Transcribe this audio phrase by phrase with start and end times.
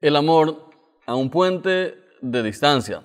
[0.00, 0.64] el amor
[1.04, 3.02] a un puente de distancia.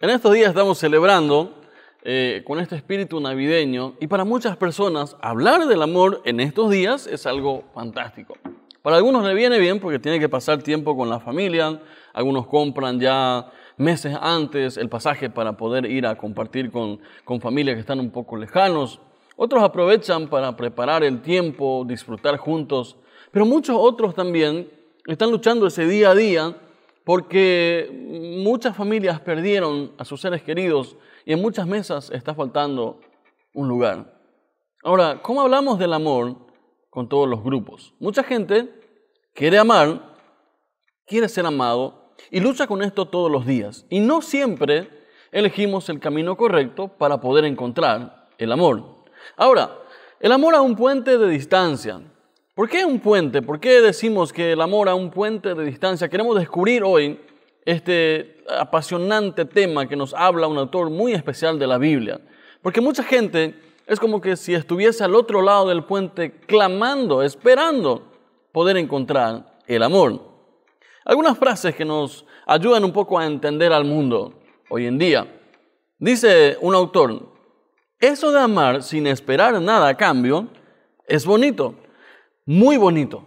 [0.00, 1.62] En estos días estamos celebrando
[2.02, 7.06] eh, con este espíritu navideño y para muchas personas hablar del amor en estos días
[7.06, 8.34] es algo fantástico.
[8.82, 11.80] Para algunos le viene bien porque tiene que pasar tiempo con la familia,
[12.12, 17.76] algunos compran ya meses antes el pasaje para poder ir a compartir con, con familias
[17.76, 19.00] que están un poco lejanos,
[19.36, 22.96] otros aprovechan para preparar el tiempo, disfrutar juntos,
[23.30, 24.68] pero muchos otros también
[25.06, 26.56] están luchando ese día a día
[27.04, 27.90] porque
[28.42, 33.00] muchas familias perdieron a sus seres queridos y en muchas mesas está faltando
[33.52, 34.18] un lugar.
[34.82, 36.36] Ahora, ¿cómo hablamos del amor
[36.90, 37.94] con todos los grupos?
[37.98, 38.68] Mucha gente
[39.34, 40.16] quiere amar,
[41.06, 43.86] quiere ser amado y lucha con esto todos los días.
[43.90, 44.88] Y no siempre
[45.32, 49.04] elegimos el camino correcto para poder encontrar el amor.
[49.36, 49.78] Ahora,
[50.20, 52.00] el amor a un puente de distancia.
[52.54, 53.42] ¿Por qué un puente?
[53.42, 56.08] ¿Por qué decimos que el amor a un puente de distancia?
[56.08, 57.18] Queremos descubrir hoy
[57.64, 62.20] este apasionante tema que nos habla un autor muy especial de la Biblia.
[62.62, 68.04] Porque mucha gente es como que si estuviese al otro lado del puente clamando, esperando
[68.52, 70.20] poder encontrar el amor.
[71.04, 74.32] Algunas frases que nos ayudan un poco a entender al mundo
[74.68, 75.26] hoy en día.
[75.98, 77.20] Dice un autor,
[77.98, 80.46] eso de amar sin esperar nada a cambio
[81.08, 81.74] es bonito
[82.46, 83.24] muy bonito.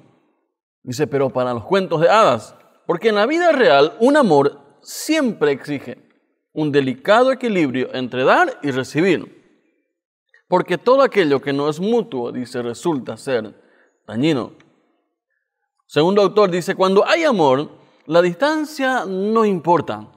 [0.83, 5.51] Dice, pero para los cuentos de hadas, porque en la vida real un amor siempre
[5.51, 5.97] exige
[6.53, 9.37] un delicado equilibrio entre dar y recibir.
[10.47, 13.53] Porque todo aquello que no es mutuo, dice, resulta ser
[14.07, 14.53] dañino.
[15.85, 17.69] Segundo autor dice, cuando hay amor,
[18.05, 20.07] la distancia no importa.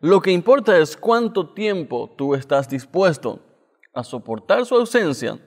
[0.00, 3.40] Lo que importa es cuánto tiempo tú estás dispuesto
[3.92, 5.38] a soportar su ausencia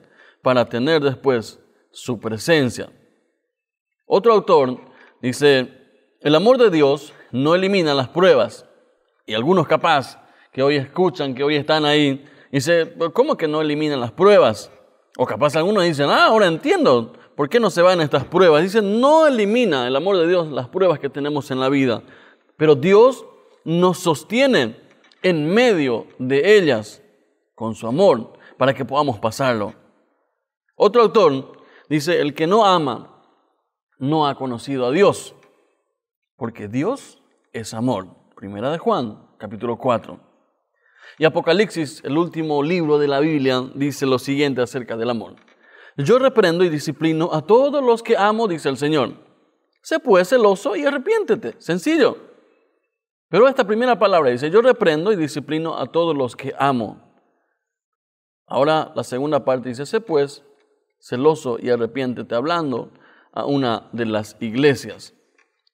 [0.42, 2.90] para tener después su presencia.
[4.08, 4.78] Otro autor
[5.20, 5.68] dice,
[6.22, 8.66] el amor de Dios no elimina las pruebas.
[9.26, 10.18] Y algunos capaz
[10.50, 14.72] que hoy escuchan, que hoy están ahí, dice, ¿cómo que no eliminan las pruebas?
[15.18, 18.62] O capaz algunos dicen, ah, ahora entiendo, ¿por qué no se van estas pruebas?
[18.62, 22.02] Dicen, no elimina el amor de Dios las pruebas que tenemos en la vida,
[22.56, 23.26] pero Dios
[23.64, 24.76] nos sostiene
[25.22, 27.02] en medio de ellas
[27.54, 29.74] con su amor para que podamos pasarlo.
[30.76, 33.17] Otro autor dice, el que no ama
[33.98, 35.34] no ha conocido a Dios,
[36.36, 37.22] porque Dios
[37.52, 38.06] es amor.
[38.36, 40.18] Primera de Juan, capítulo 4.
[41.18, 45.34] Y Apocalipsis, el último libro de la Biblia, dice lo siguiente acerca del amor.
[45.96, 49.14] Yo reprendo y disciplino a todos los que amo, dice el Señor.
[49.82, 51.56] Sé pues celoso y arrepiéntete.
[51.58, 52.18] Sencillo.
[53.28, 57.02] Pero esta primera palabra dice, yo reprendo y disciplino a todos los que amo.
[58.46, 60.44] Ahora la segunda parte dice, sé pues
[61.00, 62.92] celoso y arrepiéntete, hablando
[63.38, 65.14] a una de las iglesias.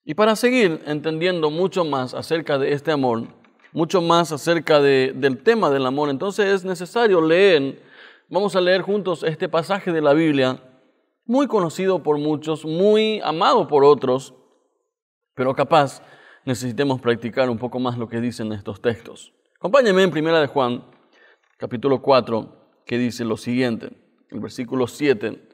[0.05, 3.29] Y para seguir entendiendo mucho más acerca de este amor,
[3.73, 7.83] mucho más acerca del tema del amor, entonces es necesario leer,
[8.29, 10.63] vamos a leer juntos este pasaje de la Biblia,
[11.25, 14.35] muy conocido por muchos, muy amado por otros,
[15.35, 16.03] pero capaz
[16.45, 19.33] necesitemos practicar un poco más lo que dicen estos textos.
[19.57, 20.85] Acompáñenme en Primera de Juan,
[21.57, 23.89] capítulo 4, que dice lo siguiente,
[24.29, 25.54] el versículo 7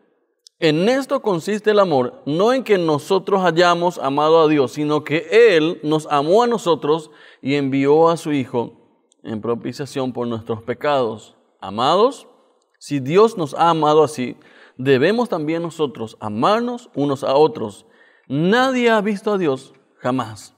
[0.63, 5.57] En esto consiste el amor, no en que nosotros hayamos amado a Dios, sino que
[5.57, 7.09] Él nos amó a nosotros
[7.41, 8.73] y envió a su Hijo
[9.23, 11.35] en propiciación por nuestros pecados.
[11.59, 12.27] Amados,
[12.77, 14.37] si Dios nos ha amado así,
[14.77, 17.87] debemos también nosotros amarnos unos a otros.
[18.27, 20.53] Nadie ha visto a Dios jamás.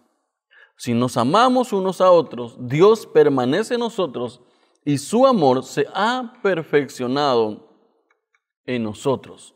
[0.76, 4.42] Si nos amamos unos a otros, Dios permanece en nosotros
[4.84, 7.70] y su amor se ha perfeccionado
[8.66, 9.56] en nosotros.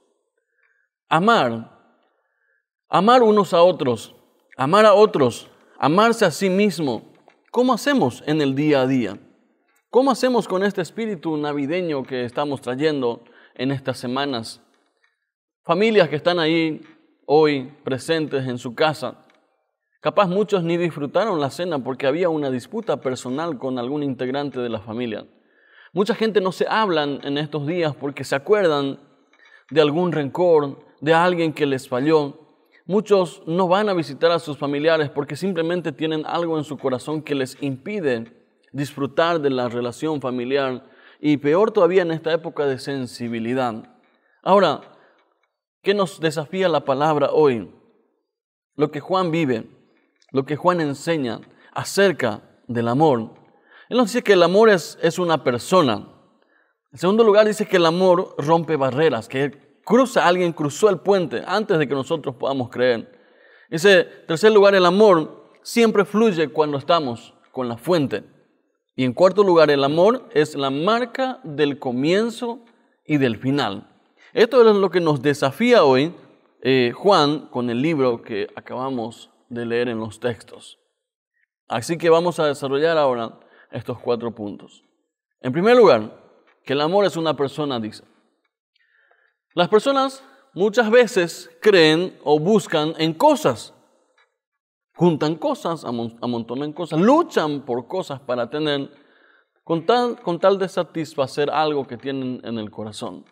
[1.09, 1.71] Amar,
[2.89, 4.13] amar unos a otros,
[4.57, 5.49] amar a otros,
[5.79, 7.13] amarse a sí mismo.
[7.49, 9.17] ¿Cómo hacemos en el día a día?
[9.89, 13.23] ¿Cómo hacemos con este espíritu navideño que estamos trayendo
[13.55, 14.61] en estas semanas?
[15.63, 16.81] Familias que están ahí
[17.25, 19.25] hoy presentes en su casa.
[20.01, 24.67] Capaz muchos ni disfrutaron la cena porque había una disputa personal con algún integrante de
[24.67, 25.25] la familia.
[25.93, 29.06] Mucha gente no se hablan en estos días porque se acuerdan
[29.69, 32.39] de algún rencor, de alguien que les falló.
[32.85, 37.21] Muchos no van a visitar a sus familiares porque simplemente tienen algo en su corazón
[37.21, 38.33] que les impide
[38.71, 40.85] disfrutar de la relación familiar
[41.19, 43.97] y peor todavía en esta época de sensibilidad.
[44.43, 44.81] Ahora,
[45.81, 47.73] ¿qué nos desafía la palabra hoy?
[48.75, 49.67] Lo que Juan vive,
[50.31, 51.41] lo que Juan enseña
[51.73, 53.33] acerca del amor.
[53.89, 56.07] Él nos dice que el amor es, es una persona.
[56.91, 61.43] En segundo lugar, dice que el amor rompe barreras, que cruza, alguien cruzó el puente
[61.45, 63.17] antes de que nosotros podamos creer.
[63.69, 68.23] Dice, tercer lugar, el amor siempre fluye cuando estamos con la fuente.
[68.95, 72.65] Y en cuarto lugar, el amor es la marca del comienzo
[73.05, 73.87] y del final.
[74.33, 76.13] Esto es lo que nos desafía hoy
[76.61, 80.79] eh, Juan con el libro que acabamos de leer en los textos.
[81.67, 83.39] Así que vamos a desarrollar ahora
[83.71, 84.83] estos cuatro puntos.
[85.41, 86.26] En primer lugar,
[86.67, 88.03] que el amor es una persona, dice.
[89.53, 90.21] Las personas
[90.53, 93.73] muchas veces creen o buscan en cosas.
[94.93, 98.91] Juntan cosas, amontonan cosas, luchan por cosas para tener,
[99.63, 103.23] con tal, con tal de satisfacer algo que tienen en el corazón.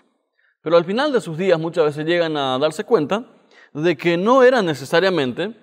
[0.62, 3.26] Pero al final de sus días muchas veces llegan a darse cuenta
[3.74, 5.54] de que no era necesariamente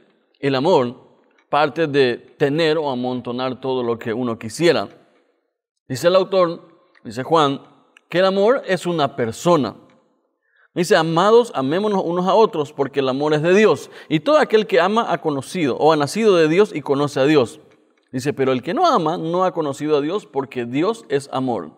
[0.40, 0.94] el amor
[1.48, 4.88] parte de tener o amontonar todo lo que uno quisiera.
[5.88, 6.71] Dice el autor,
[7.04, 7.62] dice Juan,
[8.08, 9.76] que el amor es una persona.
[10.74, 13.90] Dice, amados, amémonos unos a otros, porque el amor es de Dios.
[14.08, 17.24] Y todo aquel que ama ha conocido o ha nacido de Dios y conoce a
[17.24, 17.60] Dios.
[18.10, 21.72] Dice, pero el que no ama no ha conocido a Dios, porque Dios es amor.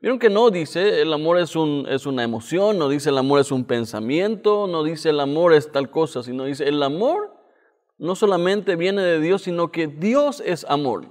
[0.00, 3.40] Vieron que no dice el amor es, un, es una emoción, no dice el amor
[3.40, 7.32] es un pensamiento, no dice el amor es tal cosa, sino dice el amor
[8.02, 11.06] no solamente viene de Dios, sino que Dios es amor.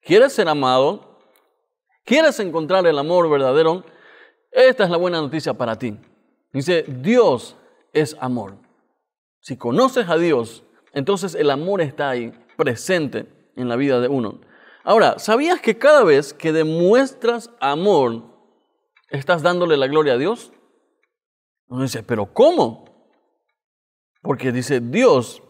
[0.00, 1.11] ¿Quieres ser amado?
[2.04, 3.84] ¿Quieres encontrar el amor verdadero?
[4.50, 5.96] Esta es la buena noticia para ti.
[6.52, 7.56] Dice, Dios
[7.92, 8.56] es amor.
[9.40, 13.26] Si conoces a Dios, entonces el amor está ahí, presente
[13.56, 14.40] en la vida de uno.
[14.84, 18.22] Ahora, ¿sabías que cada vez que demuestras amor,
[19.10, 20.52] estás dándole la gloria a Dios?
[21.68, 22.84] Uno dice, pero ¿cómo?
[24.22, 25.42] Porque dice, Dios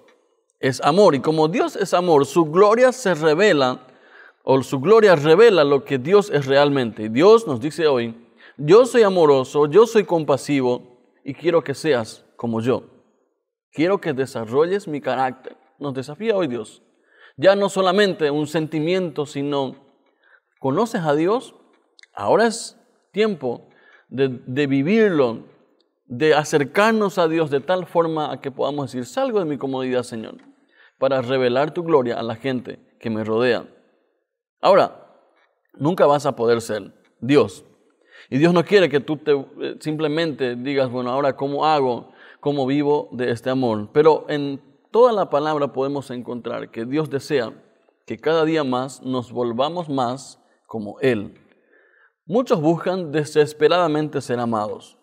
[0.60, 3.87] es amor y como Dios es amor, su gloria se revela
[4.44, 7.08] o su gloria revela lo que Dios es realmente.
[7.08, 8.14] Dios nos dice hoy,
[8.56, 12.84] yo soy amoroso, yo soy compasivo y quiero que seas como yo.
[13.70, 15.56] Quiero que desarrolles mi carácter.
[15.78, 16.82] Nos desafía hoy Dios.
[17.36, 19.76] Ya no solamente un sentimiento, sino
[20.58, 21.54] conoces a Dios.
[22.12, 22.78] Ahora es
[23.12, 23.68] tiempo
[24.08, 25.44] de, de vivirlo,
[26.04, 30.02] de acercarnos a Dios de tal forma a que podamos decir, salgo de mi comodidad,
[30.02, 30.34] Señor,
[30.98, 33.66] para revelar tu gloria a la gente que me rodea.
[34.62, 35.06] Ahora,
[35.74, 37.64] nunca vas a poder ser Dios.
[38.30, 42.10] Y Dios no quiere que tú te, eh, simplemente digas, bueno, ahora cómo hago,
[42.40, 43.90] cómo vivo de este amor.
[43.92, 47.52] Pero en toda la palabra podemos encontrar que Dios desea
[48.06, 51.38] que cada día más nos volvamos más como Él.
[52.24, 54.96] Muchos buscan desesperadamente ser amados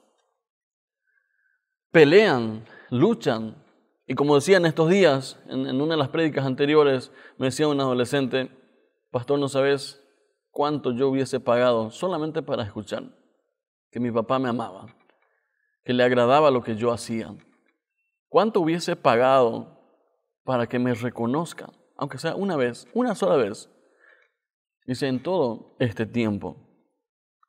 [1.91, 3.55] pelean, luchan.
[4.07, 7.79] Y como decía en estos días, en, una de las prédicas anteriores, me decía un
[7.79, 8.49] adolescente,
[9.11, 10.03] pastor, no sabes
[10.51, 13.03] cuánto yo hubiese pagado solamente para escuchar
[13.91, 14.87] que mi papá me amaba,
[15.83, 17.35] que le agradaba lo que yo hacía.
[18.27, 19.79] ¿Cuánto hubiese pagado
[20.43, 23.69] para que me reconozca, aunque sea una vez, una sola vez?
[24.85, 26.57] Dice, en todo este tiempo.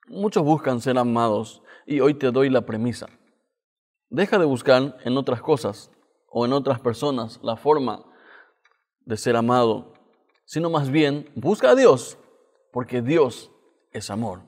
[0.08, 3.06] Muchos buscan ser amados y hoy te doy la premisa.
[4.08, 5.90] Deja de buscar en otras cosas
[6.28, 8.04] o en otras personas la forma
[9.00, 9.94] de ser amado,
[10.50, 12.18] sino más bien busca a Dios,
[12.72, 13.52] porque Dios
[13.92, 14.42] es amor.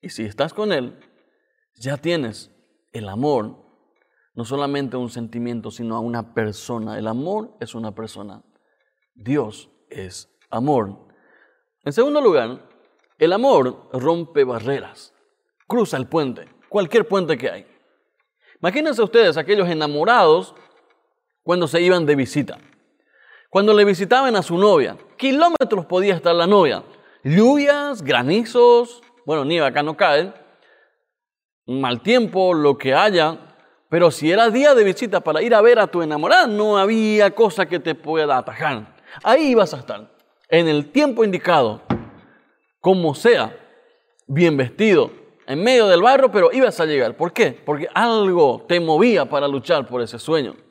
[0.00, 0.98] Y si estás con Él,
[1.74, 2.50] ya tienes
[2.94, 3.54] el amor,
[4.32, 6.98] no solamente un sentimiento, sino a una persona.
[6.98, 8.42] El amor es una persona.
[9.14, 11.06] Dios es amor.
[11.84, 12.66] En segundo lugar,
[13.18, 15.12] el amor rompe barreras,
[15.66, 17.66] cruza el puente, cualquier puente que hay.
[18.62, 20.54] Imagínense ustedes aquellos enamorados
[21.42, 22.58] cuando se iban de visita.
[23.56, 26.82] Cuando le visitaban a su novia, kilómetros podía estar la novia.
[27.24, 30.30] Lluvias, granizos, bueno, nieve acá no cae,
[31.64, 33.56] mal tiempo, lo que haya,
[33.88, 37.30] pero si era día de visita para ir a ver a tu enamorada, no había
[37.30, 38.94] cosa que te pueda atajar.
[39.22, 40.10] Ahí ibas a estar,
[40.50, 41.80] en el tiempo indicado,
[42.78, 43.58] como sea,
[44.26, 45.10] bien vestido,
[45.46, 47.16] en medio del barro, pero ibas a llegar.
[47.16, 47.52] ¿Por qué?
[47.52, 50.65] Porque algo te movía para luchar por ese sueño.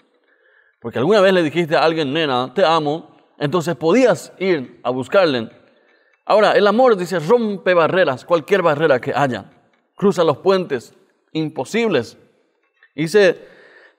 [0.86, 5.50] Porque alguna vez le dijiste a alguien, nena, te amo, entonces podías ir a buscarle.
[6.26, 9.52] Ahora, el amor dice, rompe barreras, cualquier barrera que haya.
[9.96, 10.94] Cruza los puentes
[11.32, 12.20] imposibles.
[12.94, 13.48] Dice,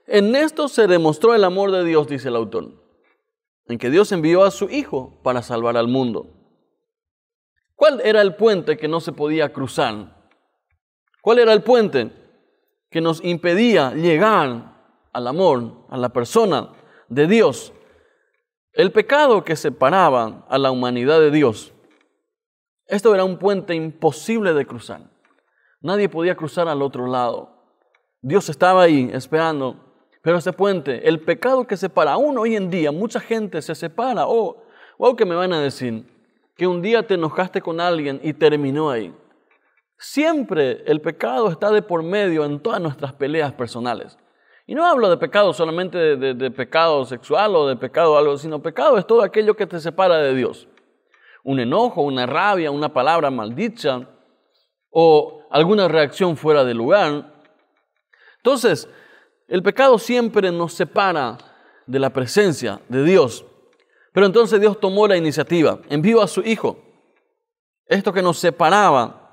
[0.07, 2.71] en esto se demostró el amor de Dios, dice el autor,
[3.67, 6.29] en que Dios envió a su Hijo para salvar al mundo.
[7.75, 10.29] ¿Cuál era el puente que no se podía cruzar?
[11.21, 12.13] ¿Cuál era el puente
[12.89, 14.77] que nos impedía llegar
[15.13, 16.76] al amor, a la persona
[17.09, 17.73] de Dios?
[18.73, 21.73] El pecado que separaba a la humanidad de Dios.
[22.87, 25.01] Esto era un puente imposible de cruzar.
[25.81, 27.57] Nadie podía cruzar al otro lado.
[28.21, 29.77] Dios estaba ahí esperando.
[30.23, 34.27] Pero ese puente, el pecado que separa, aún hoy en día, mucha gente se separa.
[34.27, 34.65] Oh,
[34.99, 36.05] wow, que me van a decir
[36.57, 39.15] que un día te enojaste con alguien y terminó ahí.
[39.99, 44.19] Siempre el pecado está de por medio en todas nuestras peleas personales.
[44.67, 48.99] Y no hablo de pecado solamente de, pecado sexual o de pecado algo, sino pecado
[48.99, 50.67] es todo aquello que te separa de Dios.
[51.45, 54.09] Un enojo, una rabia, una palabra maldicha
[54.91, 57.33] o alguna reacción fuera de lugar.
[58.39, 58.89] Entonces,
[59.47, 61.39] el pecado siempre nos separa
[61.87, 63.45] de la presencia de Dios.
[64.13, 66.83] Pero entonces Dios tomó la iniciativa, envió a su Hijo.
[67.87, 69.31] Esto que nos separaba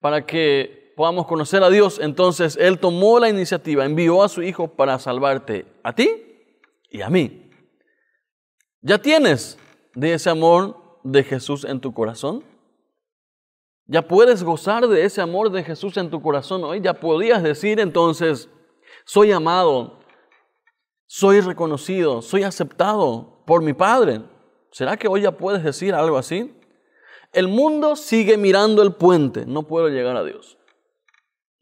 [0.00, 4.68] para que podamos conocer a Dios, entonces Él tomó la iniciativa, envió a su Hijo
[4.68, 6.10] para salvarte a ti
[6.90, 7.50] y a mí.
[8.80, 9.58] ¿Ya tienes
[9.94, 12.44] de ese amor de Jesús en tu corazón?
[13.86, 16.80] ¿Ya puedes gozar de ese amor de Jesús en tu corazón hoy?
[16.80, 18.48] ¿Ya podías decir entonces,
[19.04, 20.00] soy amado,
[21.06, 24.22] soy reconocido, soy aceptado por mi Padre.
[24.70, 26.52] ¿Será que hoy ya puedes decir algo así?
[27.32, 30.58] El mundo sigue mirando el puente, no puedo llegar a Dios.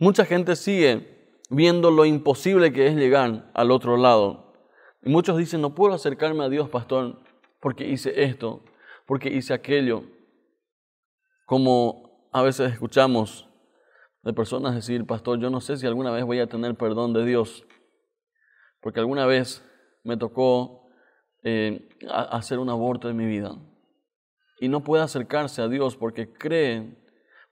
[0.02, 4.52] Mucha gente sigue viendo lo imposible que es llegar al otro lado.
[5.00, 7.22] Y muchos dicen, no puedo acercarme a Dios, pastor,
[7.60, 8.64] porque hice esto,
[9.06, 10.02] porque hice aquello.
[11.46, 13.48] Como a veces escuchamos
[14.24, 17.24] de personas decir, pastor, yo no sé si alguna vez voy a tener perdón de
[17.24, 17.64] Dios,
[18.80, 19.64] porque alguna vez
[20.02, 20.88] me tocó
[21.44, 23.56] eh, hacer un aborto en mi vida.
[24.58, 27.00] Y no puede acercarse a Dios porque cree,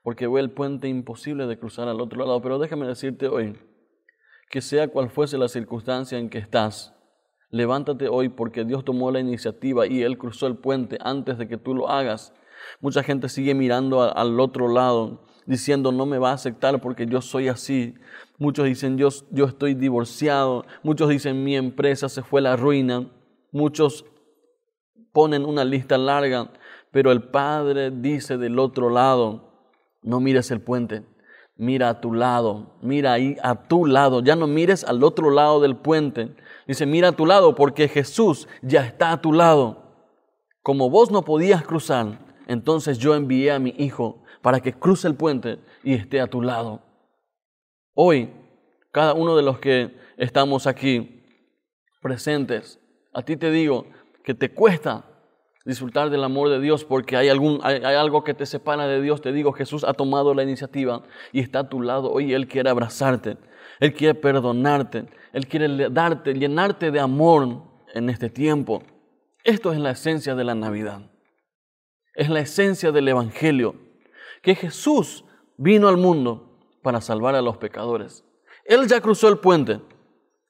[0.03, 2.41] porque ve el puente imposible de cruzar al otro lado.
[2.41, 3.57] Pero déjame decirte hoy,
[4.49, 6.93] que sea cual fuese la circunstancia en que estás,
[7.49, 11.57] levántate hoy porque Dios tomó la iniciativa y Él cruzó el puente antes de que
[11.57, 12.33] tú lo hagas.
[12.79, 17.21] Mucha gente sigue mirando al otro lado, diciendo no me va a aceptar porque yo
[17.21, 17.95] soy así.
[18.37, 20.65] Muchos dicen yo, yo estoy divorciado.
[20.83, 23.09] Muchos dicen mi empresa se fue la ruina.
[23.51, 24.05] Muchos
[25.11, 26.51] ponen una lista larga,
[26.91, 29.50] pero el Padre dice del otro lado,
[30.01, 31.03] no mires el puente,
[31.55, 35.59] mira a tu lado, mira ahí a tu lado, ya no mires al otro lado
[35.61, 36.35] del puente.
[36.67, 39.77] Dice, mira a tu lado porque Jesús ya está a tu lado.
[40.63, 45.15] Como vos no podías cruzar, entonces yo envié a mi Hijo para que cruce el
[45.15, 46.81] puente y esté a tu lado.
[47.93, 48.31] Hoy,
[48.91, 51.23] cada uno de los que estamos aquí
[52.01, 52.79] presentes,
[53.13, 53.85] a ti te digo
[54.23, 55.10] que te cuesta
[55.65, 59.21] disfrutar del amor de Dios porque hay, algún, hay, algo que te separa de Dios.
[59.21, 62.11] Te digo, Jesús ha tomado la iniciativa y está a tu lado.
[62.11, 63.37] Hoy Él quiere abrazarte,
[63.79, 67.63] Él quiere perdonarte, Él quiere darte, llenarte de amor
[67.93, 68.83] en este tiempo.
[69.43, 71.01] Esto es la esencia de la Navidad.
[72.13, 73.75] Es la esencia del Evangelio.
[74.41, 75.23] Que Jesús
[75.57, 78.23] vino al mundo para salvar a los pecadores.
[78.65, 79.81] Él ya cruzó el puente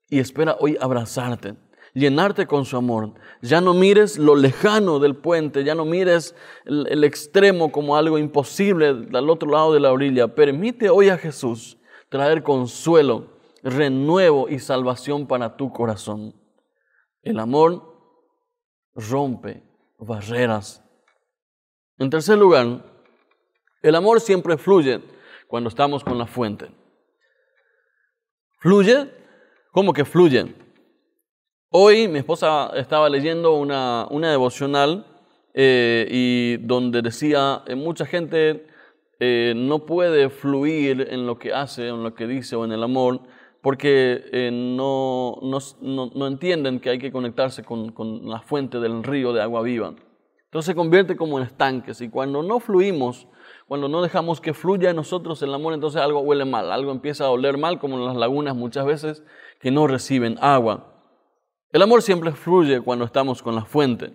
[0.10, 1.56] y espera hoy abrazarte
[1.94, 3.14] llenarte con su amor.
[3.42, 8.88] Ya no mires lo lejano del puente, ya no mires el, extremo como algo imposible
[8.88, 10.36] al otro lado de la orilla.
[10.36, 11.78] Permite hoy a Jesús
[12.10, 16.36] traer consuelo, renuevo y salvación para tu corazón.
[17.22, 17.92] El amor
[18.96, 19.64] rompe
[19.98, 20.84] barreras.
[21.98, 22.84] En tercer lugar,
[23.82, 25.02] el amor siempre fluye
[25.48, 26.72] cuando estamos con la fuente.
[28.60, 29.12] ¿Fluye?
[29.72, 30.54] ¿Cómo que fluye?
[31.74, 35.06] Hoy mi esposa estaba leyendo una, devocional
[35.54, 38.68] eh, y donde decía, eh, mucha gente
[39.22, 42.84] eh, no puede fluir en lo que hace, en lo que dice o en el
[42.84, 43.22] amor,
[43.62, 49.42] porque no, no, entienden que hay que conectarse con, con, la fuente del río de
[49.42, 49.94] agua viva.
[50.44, 53.28] Entonces se convierte como en estanques y cuando no fluimos,
[53.70, 57.28] cuando no dejamos que fluya en nosotros el amor, entonces algo huele mal, algo empieza
[57.28, 59.24] a oler mal, como en las lagunas muchas veces
[59.62, 60.92] que no reciben agua.
[61.72, 64.14] El amor siempre fluye cuando estamos con la fuente.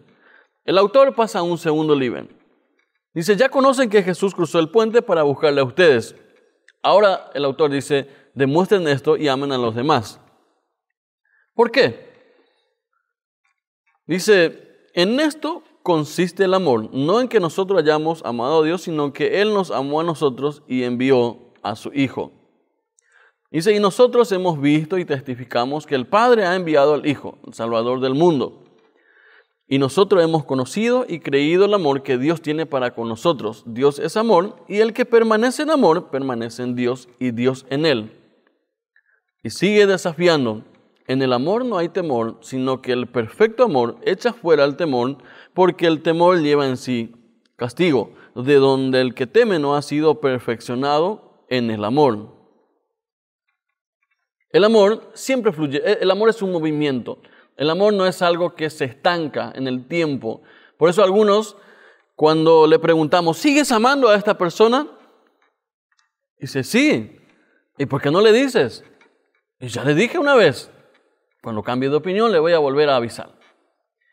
[0.65, 2.29] El autor pasa a un segundo nivel.
[3.15, 6.15] Dice, ya conocen que Jesús cruzó el puente para buscarle a ustedes.
[6.83, 10.21] Ahora el autor dice, demuestren esto y amen a los demás.
[11.55, 12.07] ¿Por qué?
[14.07, 19.13] Dice, en esto consiste el amor, no en que nosotros hayamos amado a Dios, sino
[19.13, 22.33] que Él nos amó a nosotros y envió a su Hijo.
[23.51, 27.55] Dice, y nosotros hemos visto y testificamos que el Padre ha enviado al Hijo, el
[27.55, 28.65] Salvador del mundo.
[29.69, 33.65] Y nosotros hemos conocido y creído el amor que Dios tiene para con nosotros.
[33.67, 37.85] Dios es amor y el que permanece en amor permanece en Dios y Dios en
[37.85, 38.13] él.
[39.43, 40.63] Y sigue desafiando.
[41.09, 45.19] En el amor no hay temor, sino que el perfecto amor echa fuera el temor,
[45.55, 47.15] porque el temor lleva en sí
[47.55, 52.36] castigo, de donde el que teme no ha sido perfeccionado en el amor.
[54.57, 57.19] El amor siempre fluye, el amor es un movimiento.
[57.59, 60.41] El amor no es algo que se estanca en el tiempo.
[60.79, 61.59] Por eso algunos,
[62.15, 64.87] cuando le preguntamos, ¿sigues amando a esta persona?
[66.41, 67.19] Dice, sí.
[67.77, 68.83] ¿Y por qué no le dices?
[69.61, 70.71] Y ya le dije una vez.
[71.43, 73.39] Cuando cambie de opinión le voy a volver a avisar.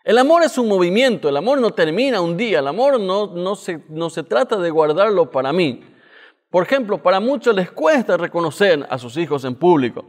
[0.04, 3.56] El amor es un movimiento, el amor no termina un día, el amor no, no,
[3.56, 5.86] se, no se trata de guardarlo para mí.
[6.54, 10.06] Por ejemplo, para muchos les cuesta reconocer a sus hijos en público.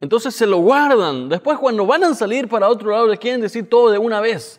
[0.00, 1.28] Entonces se lo guardan.
[1.28, 4.58] Después cuando van a salir para otro lado les quieren decir todo de una vez.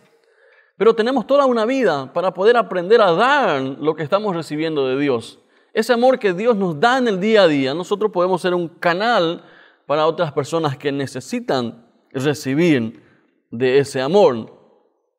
[0.77, 4.99] Pero tenemos toda una vida para poder aprender a dar lo que estamos recibiendo de
[4.99, 5.39] Dios.
[5.73, 8.67] Ese amor que Dios nos da en el día a día, nosotros podemos ser un
[8.67, 9.43] canal
[9.87, 13.01] para otras personas que necesitan recibir
[13.49, 14.59] de ese amor.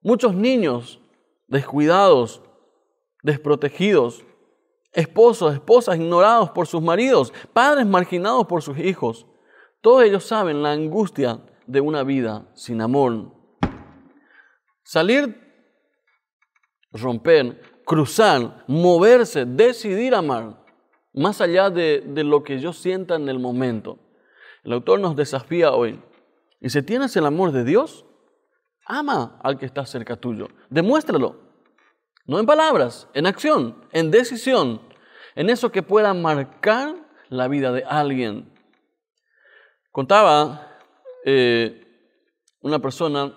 [0.02, 1.00] Muchos niños
[1.48, 2.42] descuidados,
[3.24, 4.24] desprotegidos,
[4.92, 9.26] esposos, esposas ignorados por sus maridos, padres marginados por sus hijos.
[9.80, 13.32] Todos ellos saben la angustia de una vida sin amor.
[14.84, 15.40] Salir,
[16.92, 20.62] romper, cruzar, moverse, decidir amar,
[21.14, 23.98] más allá de, de lo que yo sienta en el momento.
[24.64, 26.00] El autor nos desafía hoy.
[26.60, 28.04] Y si tienes el amor de Dios,
[28.86, 30.48] ama al que está cerca tuyo.
[30.70, 31.51] Demuéstralo.
[32.24, 34.80] No en palabras, en acción, en decisión,
[35.34, 36.94] en eso que pueda marcar
[37.28, 38.52] la vida de alguien.
[39.90, 40.78] Contaba
[41.24, 41.84] eh,
[42.60, 43.34] una persona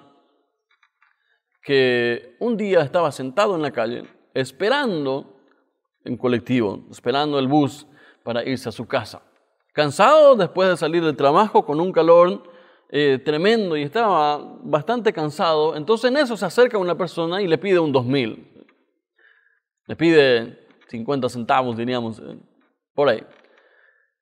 [1.64, 4.04] que un día estaba sentado en la calle
[4.36, 5.34] esperando
[6.04, 7.88] en colectivo, esperando el bus
[8.24, 9.24] para irse a su casa.
[9.74, 12.44] Cansado después de salir del trabajo con un calor
[12.90, 17.58] eh, tremendo y estaba bastante cansado, entonces en eso se acerca una persona y le
[17.58, 18.55] pide un 2000.
[19.88, 22.38] Le pide 50 centavos, diríamos, eh,
[22.94, 23.24] por ahí.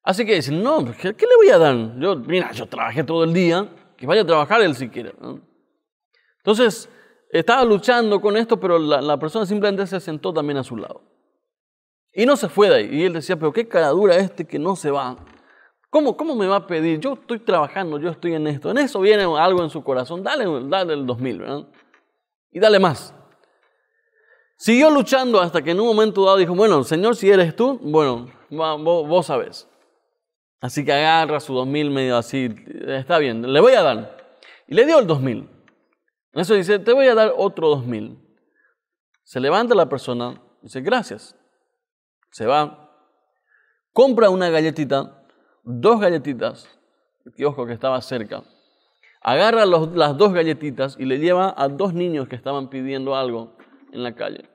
[0.03, 1.99] Así que dicen, no, ¿qué, le voy a dar?
[1.99, 5.13] Yo, mira, yo trabajé todo el día, que vaya a trabajar él si quiere.
[6.37, 6.89] Entonces,
[7.29, 11.01] estaba luchando con esto, pero la, persona simplemente se sentó también a su lado.
[12.11, 12.89] Y no se fue de ahí.
[12.91, 15.17] Y él decía, pero qué cara dura este que no se va.
[15.89, 16.99] ¿Cómo, ¿Cómo me va a pedir?
[16.99, 18.71] Yo estoy trabajando, yo estoy en esto.
[18.71, 20.21] En eso viene algo en su corazón.
[20.21, 21.67] Dale, dale el 2000, ¿verdad?
[22.51, 23.15] Y dale más.
[24.63, 28.31] Siguió luchando hasta que en un momento dado dijo, bueno, Señor, si eres tú, bueno,
[28.49, 29.67] vos, vos sabés.
[30.61, 32.55] Así que agarra su 2000 medio así,
[32.87, 34.39] está bien, le voy a dar.
[34.65, 35.49] Y le dio el 2000.
[36.31, 38.17] Eso dice, te voy a dar otro 2000.
[39.25, 41.35] Se levanta la persona, dice, gracias.
[42.31, 42.89] Se va,
[43.91, 45.25] compra una galletita,
[45.63, 46.69] dos galletitas,
[47.35, 48.45] que ojo que estaba cerca.
[49.19, 53.57] Agarra las dos galletitas y le lleva a dos niños que estaban pidiendo algo
[53.91, 54.52] en la calle.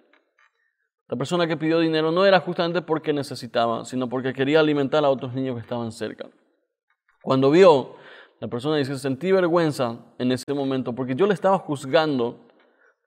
[1.08, 5.10] La persona que pidió dinero no era justamente porque necesitaba, sino porque quería alimentar a
[5.10, 6.28] otros niños que estaban cerca.
[7.22, 7.96] Cuando vio,
[8.40, 12.46] la persona dice, sentí vergüenza en ese momento porque yo le estaba juzgando,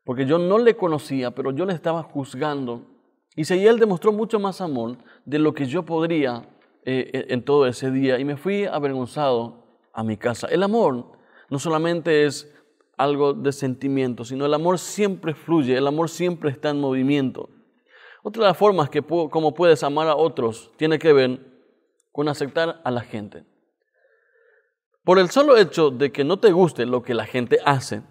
[0.03, 2.87] porque yo no le conocía, pero yo le estaba juzgando.
[3.35, 6.49] Y él demostró mucho más amor de lo que yo podría
[6.83, 10.47] eh, en todo ese día y me fui avergonzado a mi casa.
[10.47, 11.05] El amor
[11.49, 12.51] no solamente es
[12.97, 17.49] algo de sentimiento, sino el amor siempre fluye, el amor siempre está en movimiento.
[18.23, 21.39] Otra de las formas que como puedes amar a otros tiene que ver
[22.11, 23.43] con aceptar a la gente.
[25.03, 28.03] Por el solo hecho de que no te guste lo que la gente hace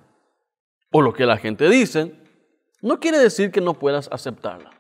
[0.91, 2.15] o lo que la gente dice,
[2.83, 4.71] no quiere decir que no puedas aceptarla.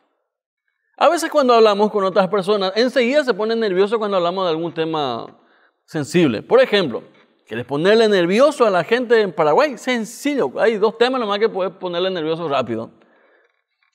[0.96, 4.74] A veces cuando hablamos con otras personas, enseguida se ponen nerviosos cuando hablamos de algún
[4.74, 5.38] tema
[5.84, 6.42] sensible.
[6.42, 7.04] Por ejemplo,
[7.46, 9.78] ¿quieres ponerle nervioso a la gente en Paraguay?
[9.78, 12.90] Sencillo, hay dos temas nomás que puedes ponerle nervioso rápido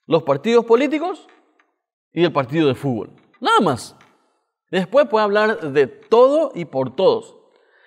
[0.08, 1.28] los partidos políticos
[2.12, 3.12] y el partido de fútbol.
[3.40, 3.96] Nada más.
[4.72, 7.36] Después puede hablar de todo y por todos.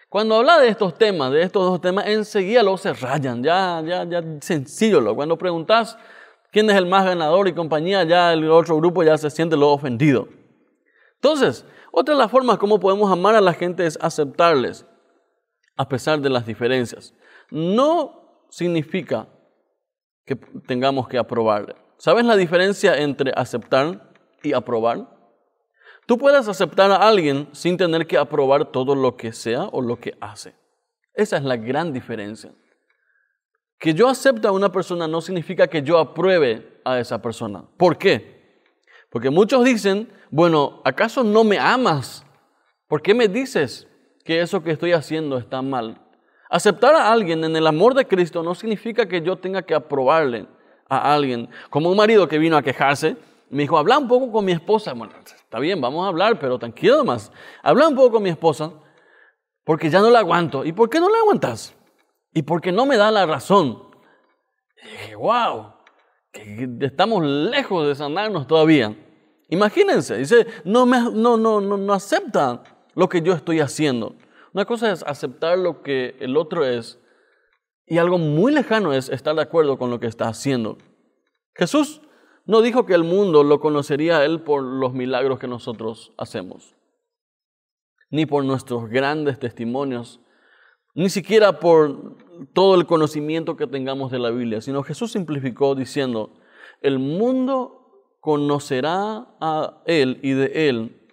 [0.09, 4.05] Cuando habla de estos temas, de estos dos temas, enseguida lo se rayan, ya, ya,
[4.05, 5.01] ya sencillo.
[5.01, 5.15] Lo.
[5.15, 5.99] Cuando preguntas
[6.51, 9.71] quién es el más ganador y compañía, ya el otro grupo ya se siente lo
[9.71, 10.29] ofendido.
[11.17, 14.87] Entonces, otra de las formas como podemos amar a la gente es aceptarles,
[15.77, 17.13] a pesar de las diferencias.
[17.51, 19.29] No significa
[20.25, 21.75] que tengamos que aprobarle.
[21.99, 24.13] ¿Sabes la diferencia entre aceptar
[24.45, 25.09] y aprobar?
[26.07, 29.99] Tú puedes aceptar a alguien sin tener que aprobar todo lo que sea o lo
[29.99, 30.55] que hace.
[31.13, 32.53] Esa es la gran diferencia.
[33.81, 37.65] Que yo acepte a una persona no significa que yo apruebe a esa persona.
[37.77, 38.63] ¿Por qué?
[39.11, 42.25] Porque muchos dicen, bueno, ¿acaso no me amas?
[42.87, 43.89] ¿Por qué me dices
[44.25, 46.01] que eso que estoy haciendo está mal?
[46.49, 50.47] Aceptar a alguien en el amor de Cristo no significa que yo tenga que aprobarle
[50.89, 51.49] a alguien.
[51.71, 53.17] Como un marido que vino a quejarse,
[53.51, 54.93] me dijo, habla un poco con mi esposa.
[54.93, 57.33] Bueno, está bien, vamos a hablar, pero tranquilo más.
[57.63, 58.73] Habla un poco con mi esposa
[59.65, 60.65] porque ya no la aguanto.
[60.65, 61.75] ¿Y por qué no la aguantas?
[62.33, 63.83] Y porque no me da la razón.
[64.83, 65.73] Y dije, wow,
[66.33, 68.97] que estamos lejos de sanarnos todavía.
[69.51, 72.63] Imagínense, dice, no, me, no, no, no, no acepta
[72.95, 74.15] lo que yo estoy haciendo.
[74.53, 76.99] Una cosa es aceptar lo que el otro es
[77.89, 80.79] y algo muy lejano es estar de acuerdo con lo que está haciendo.
[81.55, 82.03] Jesús
[82.45, 86.75] no dijo que el mundo lo conocería a Él por los milagros que nosotros hacemos,
[88.11, 90.21] ni por nuestros grandes testimonios,
[90.95, 92.17] ni siquiera por
[92.55, 96.33] todo el conocimiento que tengamos de la Biblia, sino Jesús simplificó diciendo,
[96.81, 101.09] el mundo conocerá a Él y de Él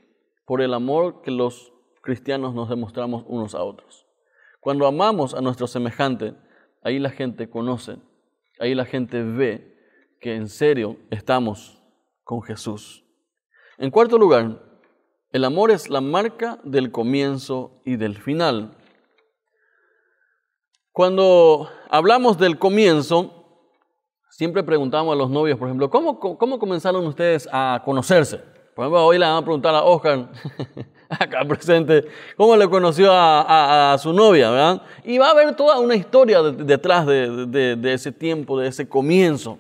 [0.46, 4.06] por el amor que los cristianos nos demostramos unos a otros.
[4.60, 6.36] Cuando amamos a nuestro semejante,
[6.86, 7.98] ahí la gente conoce,
[8.60, 9.76] ahí la gente ve
[10.22, 11.82] que en serio estamos
[12.24, 13.04] con Jesús.
[13.80, 14.62] En cuarto lugar,
[15.32, 18.78] el amor es la marca del comienzo y del final.
[20.92, 23.72] Cuando hablamos del comienzo,
[24.30, 28.38] siempre preguntamos a los novios, por ejemplo, ¿cómo, cómo comenzaron ustedes a conocerse?
[28.76, 30.30] Por ejemplo, hoy le van a preguntar a Oscar,
[31.20, 32.06] acá presente,
[32.38, 34.82] cómo le conoció a, su novia, ¿verdad?
[35.04, 39.58] Y va a haber toda una historia detrás de, ese tiempo, de ese comienzo.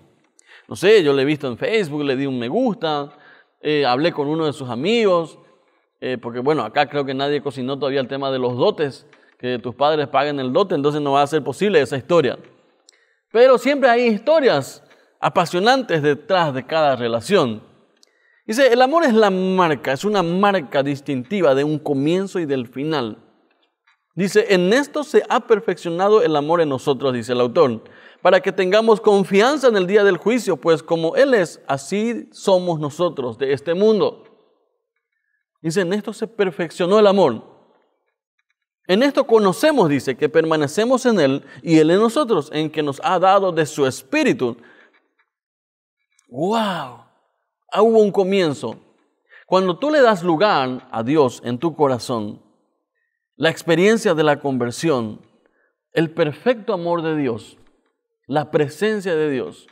[0.67, 3.09] No sé, yo le he visto en Facebook, le di un me gusta,
[3.61, 5.37] eh, hablé con uno de sus amigos,
[6.01, 9.05] eh, porque bueno, acá creo que nadie cocinó todavía el tema de los dotes,
[9.37, 12.37] que tus padres paguen el dote, entonces no va a ser posible esa historia.
[13.31, 14.83] Pero siempre hay historias
[15.19, 17.61] apasionantes detrás de cada relación.
[18.45, 22.67] Dice, el amor es la marca, es una marca distintiva de un comienzo y del
[22.67, 23.17] final.
[24.15, 27.83] Dice, en esto se ha perfeccionado el amor en nosotros, dice el autor,
[28.21, 32.79] para que tengamos confianza en el día del juicio, pues como Él es, así somos
[32.79, 34.23] nosotros de este mundo.
[35.61, 37.43] Dice, en esto se perfeccionó el amor.
[38.87, 43.01] En esto conocemos, dice, que permanecemos en Él y Él en nosotros, en que nos
[43.03, 44.55] ha dado de su espíritu.
[46.29, 47.04] ¡Wow!
[47.71, 48.79] Ah, hubo un comienzo.
[49.47, 52.41] Cuando tú le das lugar a Dios en tu corazón,
[53.35, 55.21] la experiencia de la conversión,
[55.91, 57.57] el perfecto amor de Dios,
[58.27, 59.67] la presencia de Dios,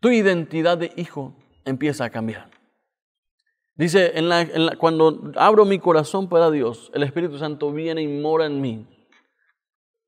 [0.00, 2.50] tu identidad de hijo empieza a cambiar.
[3.74, 4.14] Dice,
[4.78, 8.86] cuando abro mi corazón para Dios, el Espíritu Santo viene y mora en mí,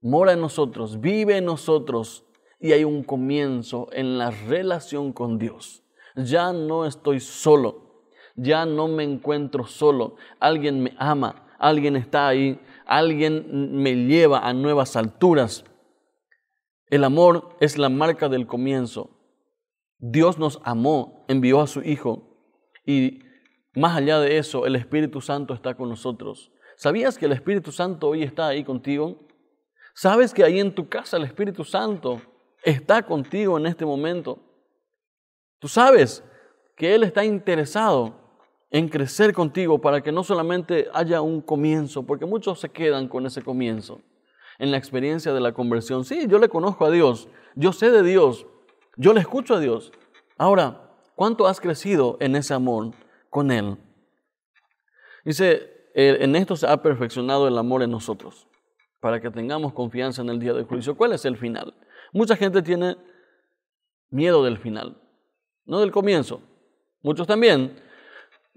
[0.00, 2.24] mora en nosotros, vive en nosotros
[2.58, 5.82] y hay un comienzo en la relación con Dios
[6.18, 8.04] ya no estoy solo,
[8.36, 14.52] ya no me encuentro solo, alguien me ama, alguien está ahí, alguien me lleva a
[14.52, 15.64] nuevas alturas.
[16.90, 19.10] El amor es la marca del comienzo.
[19.98, 22.28] Dios nos amó, envió a su Hijo
[22.86, 23.20] y
[23.74, 26.50] más allá de eso, el Espíritu Santo está con nosotros.
[26.76, 29.26] ¿Sabías que el Espíritu Santo hoy está ahí contigo?
[29.94, 32.20] ¿Sabes que ahí en tu casa el Espíritu Santo
[32.62, 34.47] está contigo en este momento?
[35.58, 36.22] Tú sabes
[36.76, 38.14] que Él está interesado
[38.70, 43.26] en crecer contigo para que no solamente haya un comienzo, porque muchos se quedan con
[43.26, 44.00] ese comienzo,
[44.58, 46.04] en la experiencia de la conversión.
[46.04, 48.46] Sí, yo le conozco a Dios, yo sé de Dios,
[48.96, 49.92] yo le escucho a Dios.
[50.36, 52.92] Ahora, ¿cuánto has crecido en ese amor
[53.30, 53.76] con Él?
[55.24, 58.46] Dice, en esto se ha perfeccionado el amor en nosotros,
[59.00, 60.96] para que tengamos confianza en el día del juicio.
[60.96, 61.74] ¿Cuál es el final?
[62.12, 62.96] Mucha gente tiene
[64.10, 65.07] miedo del final
[65.68, 66.40] no del comienzo.
[67.02, 67.76] Muchos también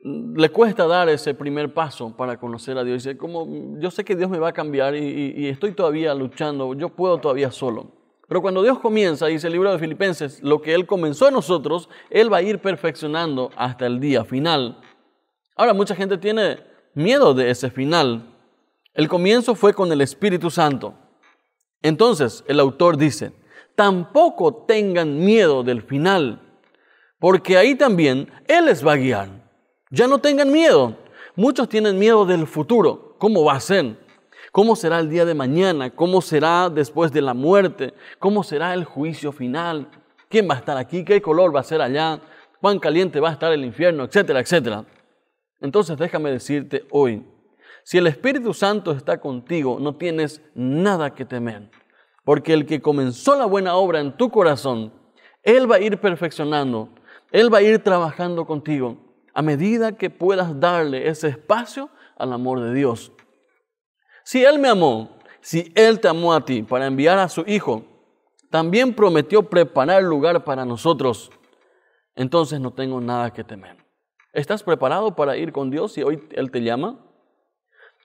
[0.03, 3.03] mm, le cuesta dar ese primer paso para conocer a Dios.
[3.03, 6.89] Dice, como yo sé que Dios me va a cambiar y, estoy todavía luchando, yo
[6.89, 7.91] puedo todavía solo.
[8.27, 11.89] Pero cuando Dios comienza, dice el libro de Filipenses, lo que Él comenzó en nosotros,
[12.09, 14.79] Él va a ir perfeccionando hasta el día final.
[15.57, 16.59] Ahora, mucha gente tiene
[16.93, 18.33] miedo de ese final.
[18.93, 20.93] El comienzo fue con el Espíritu Santo.
[21.81, 23.33] Entonces, el autor dice,
[23.75, 26.50] tampoco tengan miedo del final
[27.21, 29.29] porque ahí también Él les va a guiar.
[29.91, 30.97] Ya no tengan miedo.
[31.37, 33.15] Muchos tienen miedo del futuro.
[33.17, 33.95] ¿Cómo va a ser?
[34.51, 35.89] ¿Cómo será el día de mañana?
[35.91, 37.93] ¿Cómo será después de la muerte?
[38.19, 39.87] ¿Cómo será el juicio final?
[40.27, 41.05] ¿Quién va a estar aquí?
[41.05, 42.19] ¿Qué color va a ser allá?
[42.59, 44.03] ¿Cuán caliente va a estar el infierno?
[44.03, 44.83] Etcétera, etcétera.
[45.61, 47.25] Entonces déjame decirte hoy,
[47.83, 51.69] si el Espíritu Santo está contigo, no tienes nada que temer
[52.23, 54.93] porque el que comenzó la buena obra en tu corazón,
[55.43, 56.89] Él va a ir perfeccionando,
[57.31, 58.97] Él va a ir trabajando contigo
[59.33, 63.11] a medida que puedas darle ese espacio al amor de Dios.
[64.23, 67.83] Si Él me amó, si Él te amó a ti para enviar a su Hijo,
[68.49, 71.31] también prometió preparar lugar para nosotros,
[72.15, 73.77] entonces no tengo nada que temer.
[74.33, 76.99] ¿Estás preparado para ir con Dios si hoy Él te llama?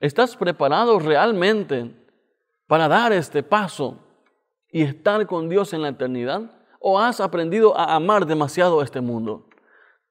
[0.00, 1.94] ¿Estás preparado realmente
[2.66, 3.98] para dar este paso
[4.70, 6.55] y estar con Dios en la eternidad?
[6.88, 9.48] ¿O has aprendido a amar demasiado este mundo?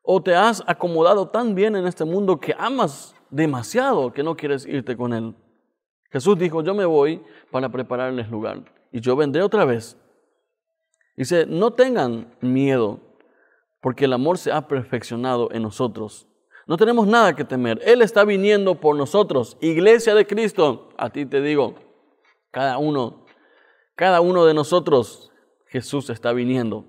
[0.02, 4.66] ¿O te has acomodado tan bien en este mundo que amas demasiado que no quieres
[4.66, 5.34] irte con Él?
[6.12, 9.98] Jesús dijo, yo me voy para prepararles lugar y yo vendré otra vez.
[11.16, 13.00] Dice, no tengan miedo,
[13.80, 16.28] porque el amor se ha perfeccionado en nosotros.
[16.68, 17.80] No tenemos nada que temer.
[17.86, 19.56] Él está viniendo por nosotros.
[19.62, 21.76] Iglesia de Cristo, a ti te digo,
[22.52, 23.26] cada uno,
[23.96, 25.32] cada uno de nosotros,
[25.76, 26.86] Jesús está viniendo.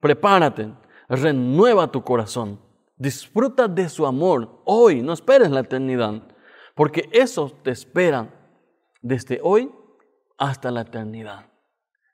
[0.00, 0.74] Prepárate,
[1.08, 2.60] renueva tu corazón.
[2.96, 6.20] Disfruta de su amor hoy, no esperes la eternidad,
[6.74, 8.34] porque eso te espera
[9.00, 9.70] desde hoy
[10.38, 11.52] hasta la eternidad.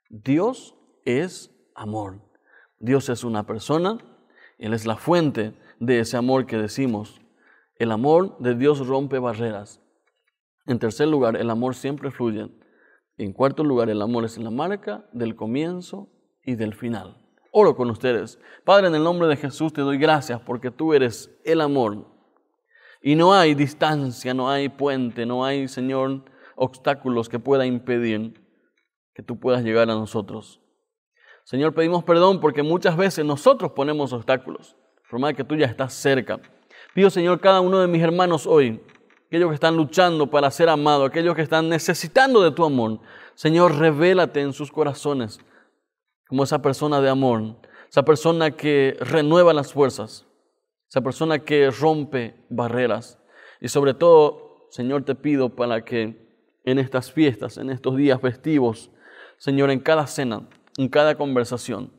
[0.07, 2.21] Dios es amor.
[2.77, 3.97] Dios es una persona,
[4.59, 7.19] Él es la fuente de ese amor que decimos.
[7.77, 9.81] El amor de Dios rompe barreras.
[10.67, 12.51] En tercer lugar, el amor siempre fluye.
[13.17, 16.07] En cuarto lugar, el amor es la marca del comienzo
[16.43, 17.17] y del final.
[17.51, 18.39] Oro con ustedes.
[18.63, 22.05] Padre, en el nombre de Jesús te doy gracias porque tú eres el amor.
[23.01, 26.25] Y no hay distancia, no hay puente, no hay, Señor,
[26.55, 28.43] obstáculos que pueda impedir
[29.15, 30.61] que tú puedas llegar a nosotros.
[31.43, 34.75] Señor, pedimos perdón porque muchas veces nosotros ponemos obstáculos,
[35.09, 36.39] por que tú ya estás cerca.
[36.93, 38.83] Pido, Señor, cada uno de mis hermanos hoy,
[39.27, 42.99] aquellos que están luchando para ser amados, aquellos que están necesitando de tu amor,
[43.35, 45.39] Señor, revélate en sus corazones
[46.27, 47.57] como esa persona de amor,
[47.89, 50.25] esa persona que renueva las fuerzas,
[50.89, 53.19] esa persona que rompe barreras.
[53.59, 56.25] Y sobre todo, Señor, te pido para que
[56.63, 58.91] en estas fiestas, en estos días festivos,
[59.37, 61.91] Señor, en cada cena, en cada conversación,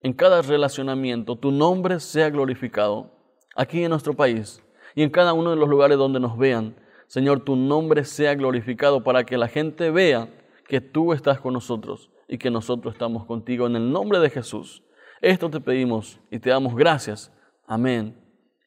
[0.00, 3.10] en cada relacionamiento, tu nombre sea glorificado
[3.54, 4.63] aquí en nuestro país
[4.94, 6.76] y en cada uno de los lugares donde nos vean.
[7.06, 10.28] Señor, tu nombre sea glorificado para que la gente vea
[10.66, 13.66] que tú estás con nosotros y que nosotros estamos contigo.
[13.66, 14.82] En el nombre de Jesús,
[15.20, 17.32] esto te pedimos y te damos gracias.
[17.66, 18.16] Amén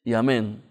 [0.04, 0.67] y amén.